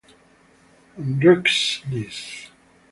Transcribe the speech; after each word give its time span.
Andrzej 0.97 1.85
Lis 1.91 2.49